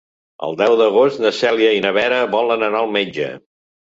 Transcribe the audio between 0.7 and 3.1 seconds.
d'agost na Cèlia i na Vera volen anar al